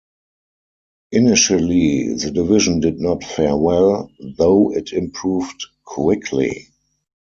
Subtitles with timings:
[1.11, 6.69] Initially, the division did not fare well, though it improved quickly.